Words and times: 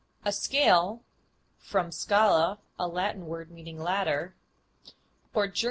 A 0.25 0.31
scale 0.31 1.03
(from 1.59 1.91
scala, 1.91 2.57
a 2.79 2.87
Latin 2.87 3.27
word 3.27 3.51
meaning 3.51 3.77
ladder; 3.77 4.33
Ger. 5.31 5.53